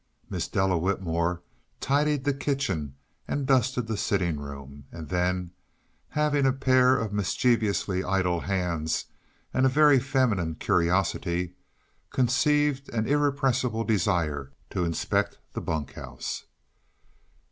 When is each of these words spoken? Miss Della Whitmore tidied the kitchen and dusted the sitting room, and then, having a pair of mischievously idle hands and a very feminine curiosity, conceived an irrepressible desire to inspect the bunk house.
Miss 0.31 0.47
Della 0.47 0.79
Whitmore 0.79 1.43
tidied 1.79 2.23
the 2.23 2.33
kitchen 2.33 2.95
and 3.27 3.45
dusted 3.45 3.85
the 3.85 3.95
sitting 3.95 4.39
room, 4.39 4.85
and 4.91 5.09
then, 5.09 5.51
having 6.09 6.43
a 6.47 6.51
pair 6.51 6.97
of 6.97 7.13
mischievously 7.13 8.03
idle 8.03 8.39
hands 8.39 9.05
and 9.53 9.63
a 9.63 9.69
very 9.69 9.99
feminine 9.99 10.55
curiosity, 10.55 11.53
conceived 12.09 12.89
an 12.89 13.05
irrepressible 13.05 13.83
desire 13.83 14.51
to 14.71 14.85
inspect 14.85 15.37
the 15.53 15.61
bunk 15.61 15.93
house. 15.93 16.45